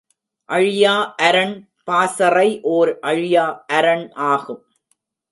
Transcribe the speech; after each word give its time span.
அழியா 0.49 0.93
அரண் 1.17 1.53
பாசறை 1.83 2.47
ஓர் 2.61 2.91
அழியா 3.01 3.45
அரண் 3.67 4.07
ஆகும். 4.29 4.63